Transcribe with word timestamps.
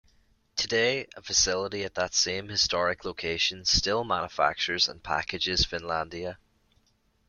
Today, 0.55 1.05
a 1.15 1.21
facility 1.21 1.83
at 1.83 1.93
that 1.93 2.15
same 2.15 2.47
historic 2.49 3.05
location 3.05 3.65
still 3.65 4.03
manufactures 4.03 4.87
and 4.87 5.03
packages 5.03 5.63
Finlandia. 5.63 6.37